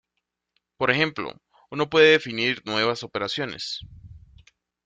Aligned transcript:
Por 0.77 0.89
ejemplo: 0.89 1.31
Uno 1.69 1.87
puede 1.91 2.09
definir 2.13 2.63
nuevas 2.65 3.03
operaciones. 3.03 3.81